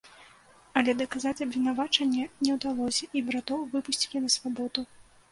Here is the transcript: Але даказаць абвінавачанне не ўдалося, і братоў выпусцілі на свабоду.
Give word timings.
Але 0.79 0.93
даказаць 1.01 1.41
абвінавачанне 1.45 2.23
не 2.47 2.55
ўдалося, 2.55 3.09
і 3.19 3.23
братоў 3.27 3.59
выпусцілі 3.75 4.23
на 4.25 4.33
свабоду. 4.37 4.85